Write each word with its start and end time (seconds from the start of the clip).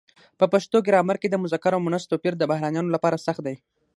په 0.39 0.45
پښتو 0.53 0.77
ګرامر 0.87 1.15
کې 1.21 1.27
د 1.29 1.35
مذکر 1.43 1.71
او 1.75 1.83
مونث 1.85 2.03
توپیر 2.07 2.33
د 2.37 2.43
بهرنیانو 2.51 2.93
لپاره 2.95 3.23
سخت 3.25 3.41
دی. 3.47 3.55